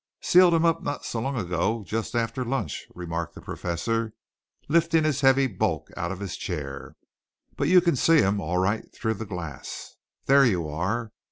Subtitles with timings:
[0.19, 4.13] "Sealed 'em up not so long ago just after lunch," remarked the Professor,
[4.67, 6.95] lifting his heavy bulk out of his chair.
[7.55, 9.97] "But you can see 'em all right through the glass.
[10.25, 11.11] There you are!"